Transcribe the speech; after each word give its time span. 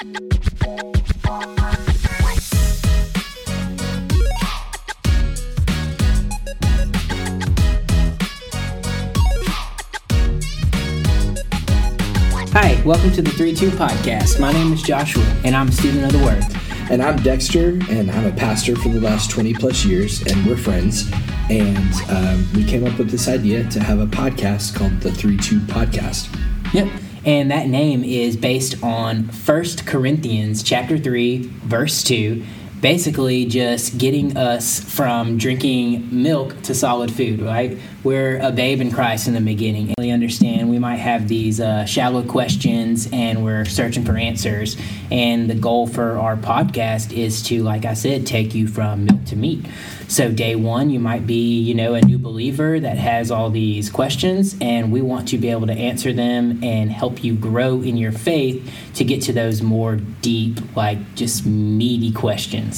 Hi, 0.00 0.10
welcome 12.84 13.12
to 13.12 13.22
the 13.22 13.30
3 13.36 13.54
2 13.54 13.70
podcast. 13.70 14.40
My 14.40 14.52
name 14.52 14.72
is 14.72 14.82
Joshua, 14.82 15.22
and 15.44 15.54
I'm 15.54 15.68
a 15.68 15.72
student 15.72 16.06
of 16.06 16.12
the 16.12 16.24
Word. 16.24 16.42
And 16.90 17.00
I'm 17.00 17.16
Dexter, 17.22 17.78
and 17.88 18.10
I'm 18.10 18.26
a 18.26 18.32
pastor 18.32 18.74
for 18.74 18.88
the 18.88 19.00
last 19.00 19.30
20 19.30 19.54
plus 19.54 19.84
years, 19.84 20.22
and 20.22 20.44
we're 20.44 20.56
friends. 20.56 21.08
And 21.48 21.94
um, 22.10 22.48
we 22.54 22.64
came 22.64 22.84
up 22.84 22.98
with 22.98 23.10
this 23.10 23.28
idea 23.28 23.62
to 23.70 23.80
have 23.80 24.00
a 24.00 24.06
podcast 24.06 24.74
called 24.74 25.00
the 25.00 25.12
3 25.12 25.36
2 25.36 25.60
Podcast. 25.60 26.36
Yep. 26.74 26.88
And 27.24 27.50
that 27.50 27.68
name 27.68 28.04
is 28.04 28.36
based 28.36 28.82
on 28.82 29.24
1 29.24 29.64
Corinthians 29.86 30.62
chapter 30.62 30.98
3, 30.98 31.38
verse 31.38 32.02
2 32.04 32.44
basically 32.84 33.46
just 33.46 33.96
getting 33.96 34.36
us 34.36 34.78
from 34.78 35.38
drinking 35.38 36.06
milk 36.12 36.60
to 36.60 36.74
solid 36.74 37.10
food, 37.10 37.40
right? 37.40 37.78
We're 38.02 38.38
a 38.40 38.52
babe 38.52 38.82
in 38.82 38.90
Christ 38.92 39.26
in 39.26 39.32
the 39.32 39.40
beginning. 39.40 39.94
We 39.96 40.10
understand 40.10 40.68
we 40.68 40.78
might 40.78 40.96
have 40.96 41.26
these 41.26 41.60
uh, 41.60 41.86
shallow 41.86 42.22
questions 42.22 43.08
and 43.10 43.42
we're 43.42 43.64
searching 43.64 44.04
for 44.04 44.18
answers. 44.18 44.76
And 45.10 45.48
the 45.48 45.54
goal 45.54 45.86
for 45.86 46.18
our 46.18 46.36
podcast 46.36 47.16
is 47.16 47.42
to, 47.44 47.62
like 47.62 47.86
I 47.86 47.94
said, 47.94 48.26
take 48.26 48.54
you 48.54 48.68
from 48.68 49.06
milk 49.06 49.24
to 49.28 49.36
meat. 49.36 49.64
So 50.06 50.30
day 50.30 50.54
one, 50.54 50.90
you 50.90 51.00
might 51.00 51.26
be, 51.26 51.58
you 51.60 51.74
know, 51.74 51.94
a 51.94 52.00
new 52.02 52.18
believer 52.18 52.78
that 52.78 52.98
has 52.98 53.30
all 53.30 53.48
these 53.48 53.88
questions, 53.88 54.54
and 54.60 54.92
we 54.92 55.00
want 55.00 55.28
to 55.28 55.38
be 55.38 55.48
able 55.48 55.66
to 55.66 55.72
answer 55.72 56.12
them 56.12 56.62
and 56.62 56.92
help 56.92 57.24
you 57.24 57.34
grow 57.34 57.80
in 57.80 57.96
your 57.96 58.12
faith 58.12 58.70
to 58.94 59.04
get 59.04 59.22
to 59.22 59.32
those 59.32 59.62
more 59.62 59.96
deep, 59.96 60.58
like 60.76 60.98
just 61.14 61.46
meaty 61.46 62.12
questions. 62.12 62.73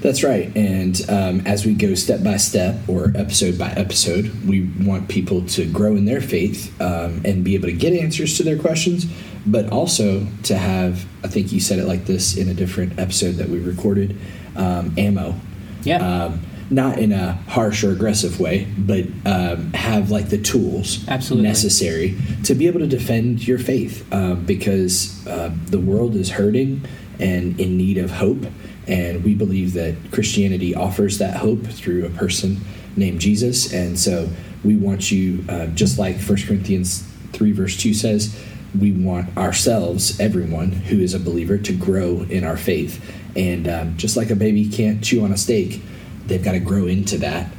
That's 0.00 0.22
right. 0.22 0.54
And 0.56 0.98
um, 1.10 1.46
as 1.46 1.66
we 1.66 1.74
go 1.74 1.94
step 1.94 2.22
by 2.22 2.38
step 2.38 2.76
or 2.88 3.12
episode 3.14 3.58
by 3.58 3.70
episode, 3.72 4.46
we 4.46 4.62
want 4.80 5.08
people 5.08 5.44
to 5.48 5.66
grow 5.70 5.94
in 5.94 6.06
their 6.06 6.22
faith 6.22 6.80
um, 6.80 7.20
and 7.24 7.44
be 7.44 7.54
able 7.54 7.68
to 7.68 7.74
get 7.74 7.92
answers 7.92 8.38
to 8.38 8.42
their 8.42 8.58
questions, 8.58 9.06
but 9.44 9.70
also 9.70 10.26
to 10.44 10.56
have, 10.56 11.06
I 11.22 11.28
think 11.28 11.52
you 11.52 11.60
said 11.60 11.78
it 11.78 11.86
like 11.86 12.06
this 12.06 12.36
in 12.36 12.48
a 12.48 12.54
different 12.54 12.98
episode 12.98 13.32
that 13.32 13.50
we 13.50 13.58
recorded, 13.58 14.18
um, 14.56 14.94
ammo. 14.96 15.34
Yeah. 15.82 16.24
Um, 16.24 16.40
not 16.70 16.98
in 16.98 17.10
a 17.12 17.32
harsh 17.48 17.82
or 17.82 17.90
aggressive 17.90 18.38
way, 18.38 18.66
but 18.78 19.04
um, 19.26 19.72
have 19.72 20.10
like 20.10 20.28
the 20.28 20.38
tools 20.38 21.06
Absolutely. 21.08 21.48
necessary 21.48 22.16
to 22.44 22.54
be 22.54 22.68
able 22.68 22.78
to 22.78 22.86
defend 22.86 23.46
your 23.46 23.58
faith 23.58 24.06
uh, 24.12 24.34
because 24.34 25.26
uh, 25.26 25.52
the 25.66 25.80
world 25.80 26.14
is 26.14 26.30
hurting 26.30 26.86
and 27.18 27.60
in 27.60 27.76
need 27.76 27.98
of 27.98 28.10
hope. 28.12 28.46
And 28.90 29.24
we 29.24 29.34
believe 29.34 29.72
that 29.74 29.94
Christianity 30.10 30.74
offers 30.74 31.18
that 31.18 31.36
hope 31.36 31.64
through 31.64 32.04
a 32.04 32.10
person 32.10 32.60
named 32.96 33.20
Jesus. 33.20 33.72
And 33.72 33.98
so 33.98 34.28
we 34.64 34.76
want 34.76 35.10
you, 35.10 35.44
uh, 35.48 35.66
just 35.68 35.98
like 35.98 36.16
1 36.16 36.26
Corinthians 36.46 37.06
3, 37.32 37.52
verse 37.52 37.76
2 37.76 37.94
says, 37.94 38.36
we 38.78 38.92
want 38.92 39.36
ourselves, 39.36 40.18
everyone 40.20 40.70
who 40.70 41.00
is 41.00 41.14
a 41.14 41.18
believer, 41.18 41.58
to 41.58 41.72
grow 41.72 42.22
in 42.28 42.44
our 42.44 42.56
faith. 42.56 43.02
And 43.36 43.68
um, 43.68 43.96
just 43.96 44.16
like 44.16 44.30
a 44.30 44.36
baby 44.36 44.68
can't 44.68 45.02
chew 45.02 45.24
on 45.24 45.32
a 45.32 45.36
steak, 45.36 45.80
they've 46.26 46.42
got 46.42 46.52
to 46.52 46.60
grow 46.60 46.86
into 46.86 47.18
that. 47.18 47.50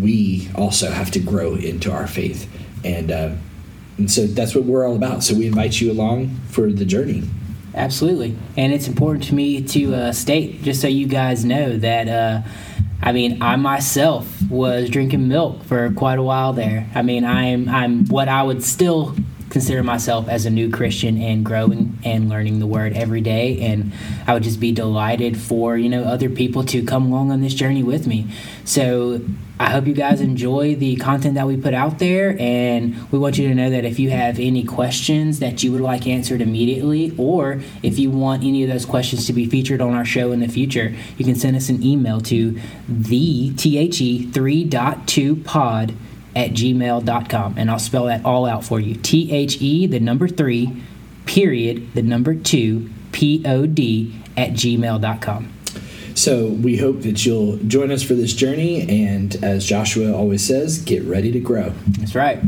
We 0.00 0.48
also 0.54 0.90
have 0.90 1.10
to 1.12 1.20
grow 1.20 1.54
into 1.54 1.90
our 1.90 2.06
faith, 2.06 2.48
and 2.84 3.10
uh, 3.10 3.34
and 3.98 4.08
so 4.08 4.26
that's 4.28 4.54
what 4.54 4.62
we're 4.62 4.86
all 4.86 4.94
about. 4.94 5.24
So 5.24 5.34
we 5.34 5.48
invite 5.48 5.80
you 5.80 5.90
along 5.90 6.36
for 6.48 6.70
the 6.70 6.84
journey. 6.84 7.24
Absolutely, 7.74 8.36
and 8.56 8.72
it's 8.72 8.86
important 8.86 9.24
to 9.24 9.34
me 9.34 9.62
to 9.62 9.94
uh, 9.94 10.12
state, 10.12 10.62
just 10.62 10.80
so 10.82 10.88
you 10.88 11.06
guys 11.06 11.44
know, 11.44 11.78
that 11.78 12.06
uh, 12.06 12.42
I 13.02 13.12
mean, 13.12 13.42
I 13.42 13.56
myself 13.56 14.28
was 14.50 14.90
drinking 14.90 15.26
milk 15.26 15.64
for 15.64 15.90
quite 15.94 16.18
a 16.18 16.22
while 16.22 16.52
there. 16.52 16.88
I 16.94 17.02
mean, 17.02 17.24
I'm 17.24 17.68
I'm 17.68 18.06
what 18.06 18.28
I 18.28 18.42
would 18.42 18.62
still 18.62 19.16
consider 19.52 19.82
myself 19.82 20.30
as 20.30 20.46
a 20.46 20.50
new 20.50 20.70
Christian 20.70 21.20
and 21.20 21.44
growing 21.44 21.98
and 22.04 22.30
learning 22.30 22.58
the 22.58 22.66
word 22.66 22.94
every 22.94 23.20
day. 23.20 23.60
And 23.60 23.92
I 24.26 24.32
would 24.32 24.42
just 24.42 24.58
be 24.58 24.72
delighted 24.72 25.38
for, 25.38 25.76
you 25.76 25.90
know, 25.90 26.04
other 26.04 26.30
people 26.30 26.64
to 26.64 26.82
come 26.82 27.12
along 27.12 27.30
on 27.30 27.42
this 27.42 27.52
journey 27.52 27.82
with 27.82 28.06
me. 28.06 28.28
So 28.64 29.20
I 29.60 29.68
hope 29.68 29.86
you 29.86 29.92
guys 29.92 30.22
enjoy 30.22 30.74
the 30.76 30.96
content 30.96 31.34
that 31.34 31.46
we 31.46 31.58
put 31.58 31.74
out 31.74 31.98
there. 31.98 32.34
And 32.40 33.10
we 33.12 33.18
want 33.18 33.36
you 33.36 33.46
to 33.46 33.54
know 33.54 33.68
that 33.68 33.84
if 33.84 33.98
you 33.98 34.08
have 34.08 34.38
any 34.38 34.64
questions 34.64 35.38
that 35.40 35.62
you 35.62 35.70
would 35.72 35.82
like 35.82 36.06
answered 36.06 36.40
immediately, 36.40 37.14
or 37.18 37.60
if 37.82 37.98
you 37.98 38.10
want 38.10 38.44
any 38.44 38.62
of 38.62 38.70
those 38.70 38.86
questions 38.86 39.26
to 39.26 39.34
be 39.34 39.44
featured 39.44 39.82
on 39.82 39.92
our 39.92 40.06
show 40.06 40.32
in 40.32 40.40
the 40.40 40.48
future, 40.48 40.96
you 41.18 41.26
can 41.26 41.34
send 41.34 41.56
us 41.56 41.68
an 41.68 41.82
email 41.82 42.22
to 42.22 42.58
the 42.88 43.50
THE 43.50 44.30
3.2 44.32 45.44
pod 45.44 45.94
at 46.34 46.50
gmail.com. 46.50 47.54
And 47.56 47.70
I'll 47.70 47.78
spell 47.78 48.06
that 48.06 48.24
all 48.24 48.46
out 48.46 48.64
for 48.64 48.80
you 48.80 48.94
T 48.94 49.32
H 49.32 49.60
E, 49.60 49.86
the 49.86 50.00
number 50.00 50.28
three, 50.28 50.82
period, 51.26 51.92
the 51.94 52.02
number 52.02 52.34
two, 52.34 52.90
P 53.12 53.42
O 53.46 53.66
D, 53.66 54.20
at 54.36 54.50
gmail.com. 54.50 55.52
So 56.14 56.48
we 56.48 56.76
hope 56.76 57.02
that 57.02 57.24
you'll 57.24 57.56
join 57.58 57.90
us 57.90 58.02
for 58.02 58.14
this 58.14 58.34
journey. 58.34 59.06
And 59.06 59.34
as 59.42 59.64
Joshua 59.64 60.12
always 60.12 60.46
says, 60.46 60.78
get 60.78 61.02
ready 61.04 61.32
to 61.32 61.40
grow. 61.40 61.72
That's 61.98 62.14
right. 62.14 62.40